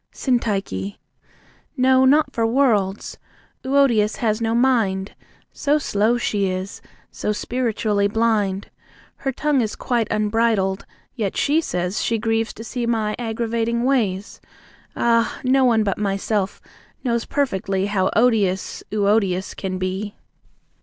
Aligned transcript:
SYNTYCHE. 0.13 0.97
No, 1.77 2.05
not 2.05 2.33
for 2.33 2.47
worlds! 2.47 3.19
Euodias 3.63 4.15
has 4.15 4.41
no 4.41 4.55
mind; 4.55 5.13
So 5.53 5.77
slow 5.77 6.17
she 6.17 6.47
is, 6.49 6.81
so 7.11 7.31
spiritually 7.31 8.07
blind. 8.07 8.71
Her 9.17 9.31
tongue 9.31 9.61
is 9.61 9.75
quite 9.75 10.07
unbridled, 10.09 10.87
yet 11.15 11.37
she 11.37 11.61
says 11.61 12.01
She 12.01 12.17
grieves 12.17 12.51
to 12.53 12.63
see 12.63 12.87
my 12.87 13.15
aggravating 13.19 13.83
ways 13.83 14.41
Ah, 14.95 15.39
no 15.43 15.65
one 15.65 15.83
but 15.83 15.99
myself 15.99 16.59
knows 17.03 17.25
perfectly 17.25 17.85
How 17.85 18.09
odious 18.15 18.81
Euodias 18.91 19.55
can 19.55 19.77
be! 19.77 20.15